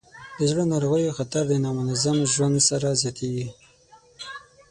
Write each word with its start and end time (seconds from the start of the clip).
د 0.37 0.39
زړه 0.51 0.63
ناروغیو 0.73 1.15
خطر 1.17 1.43
د 1.47 1.53
نامنظم 1.65 2.17
ژوند 2.33 2.57
سره 2.69 2.89
زیاتېږي. 3.01 3.47